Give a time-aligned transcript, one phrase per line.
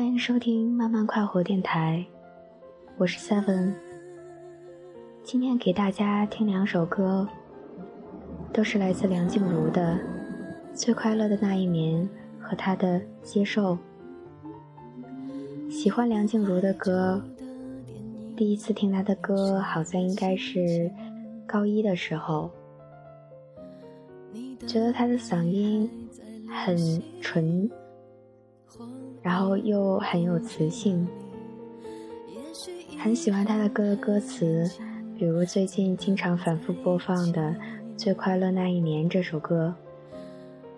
[0.00, 2.02] 欢迎收听慢慢快活电台，
[2.96, 3.74] 我是 Seven。
[5.22, 7.28] 今天给大家听两首歌，
[8.50, 9.98] 都是来自梁静茹的
[10.74, 12.02] 《最快乐的那一年》
[12.40, 13.76] 和她的《接受》。
[15.70, 17.22] 喜欢梁静茹的歌，
[18.34, 20.90] 第一次听她的歌好像应该是
[21.46, 22.50] 高一的时候，
[24.66, 25.90] 觉得她的嗓音
[26.48, 27.70] 很纯，
[29.22, 31.06] 然后又很有磁性，
[32.98, 34.70] 很喜欢他的歌的歌词，
[35.18, 37.40] 比如最近经常反复播放的
[37.96, 39.74] 《最快乐那一年》这首歌，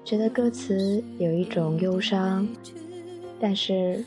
[0.04, 2.48] 觉得歌词有一种忧伤，
[3.40, 4.04] 但是。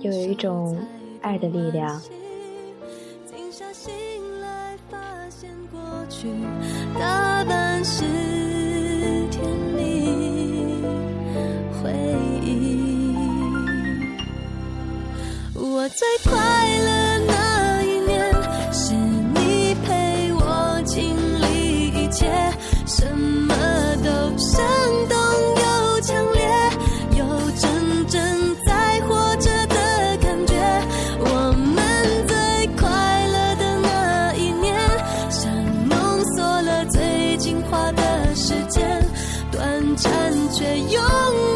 [0.00, 0.76] 又有一种
[1.20, 2.02] 爱的力量。
[3.24, 3.94] 静下心
[4.40, 4.98] 来，发
[5.30, 6.28] 现过去
[40.50, 41.51] 却用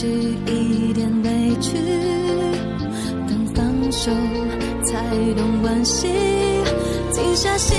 [0.00, 1.72] 是一点委屈，
[3.26, 4.12] 等放手
[4.84, 4.94] 才
[5.34, 6.06] 懂惋惜。
[7.10, 7.76] 静下心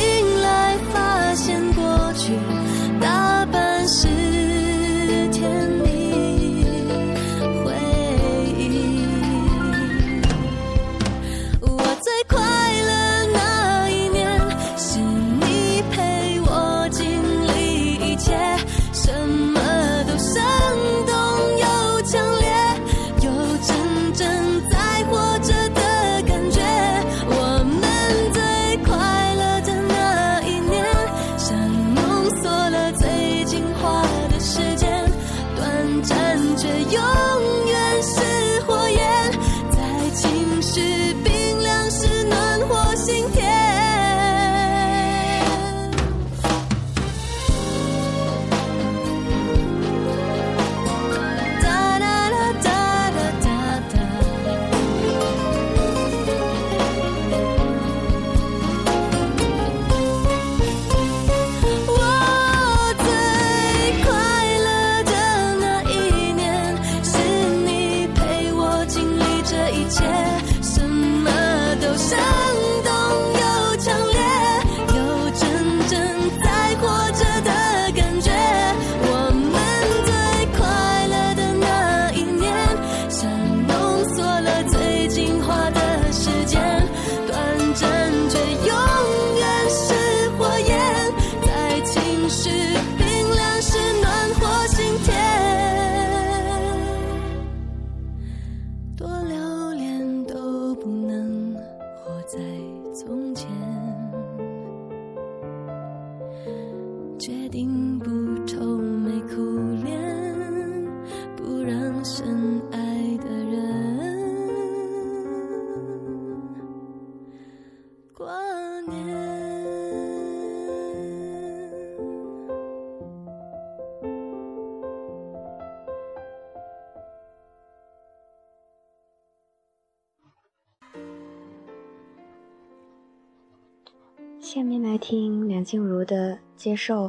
[134.52, 137.06] 下面来听梁静茹的《接受》。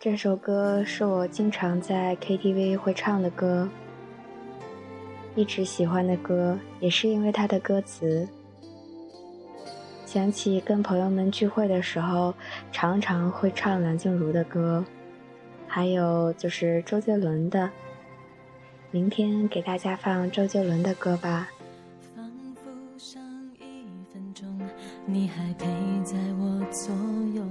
[0.00, 3.68] 这首歌是我经常在 KTV 会唱的歌，
[5.36, 8.28] 一直喜欢的歌，也是因为它的歌词。
[10.04, 12.34] 想起跟朋友们聚会的时候，
[12.72, 14.84] 常常会唱梁静茹的歌，
[15.68, 17.70] 还有就是周杰伦的。
[18.90, 21.48] 明天给大家放周杰伦的歌吧。
[25.10, 25.66] 你还陪
[26.04, 26.94] 在我左
[27.34, 27.42] 右，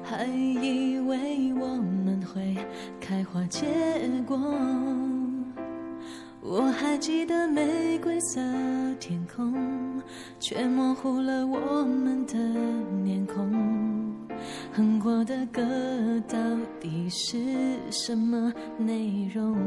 [0.00, 2.56] 还以为我们会
[3.00, 3.66] 开花结
[4.24, 4.38] 果。
[6.40, 8.40] 我还记得玫瑰色
[9.00, 9.52] 天空，
[10.38, 12.38] 却模糊了我们的
[13.02, 14.14] 面孔。
[14.72, 15.62] 哼过的歌
[16.28, 16.38] 到
[16.78, 17.36] 底是
[17.90, 19.58] 什么内容？